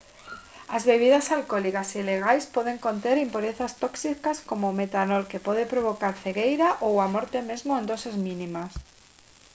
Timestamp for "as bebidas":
0.75-1.27